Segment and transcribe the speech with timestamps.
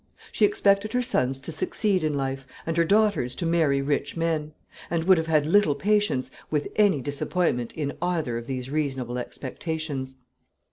[0.31, 4.51] She expected her sons to succeed in life, and her daughters to marry rich men;
[4.89, 10.15] and would have had little patience with any disappointment in either of these reasonable expectations.